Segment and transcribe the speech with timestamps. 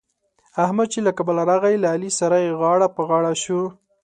[0.63, 3.61] احمد چې له کابله راغی؛ له علي سره غاړه په غاړه شو.